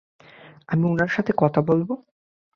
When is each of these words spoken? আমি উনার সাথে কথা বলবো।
আমি 0.69 0.83
উনার 0.85 1.07
সাথে 1.07 1.31
কথা 1.37 1.59
বলবো। 1.61 1.93